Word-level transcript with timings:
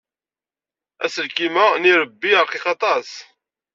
Aselkim-a 1.03 1.65
n 1.81 1.87
yirebbi 1.87 2.31
rqiq 2.43 2.65
aṭas. 2.73 3.09